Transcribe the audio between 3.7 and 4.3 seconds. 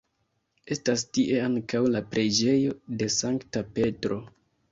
Petro.